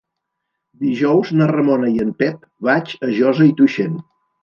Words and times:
Dijous 0.85 1.35
na 1.41 1.49
Ramona 1.53 1.93
i 1.99 2.03
en 2.07 2.17
Pep 2.25 2.51
vaig 2.71 2.99
a 3.11 3.15
Josa 3.23 3.51
i 3.53 3.57
Tuixén. 3.63 4.05